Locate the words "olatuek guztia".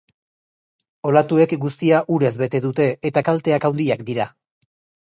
1.09-2.01